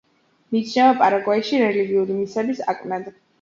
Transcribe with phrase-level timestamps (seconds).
[0.53, 3.13] მიიჩნევა პარაგვაიში რელიგიური მისიების აკვნად.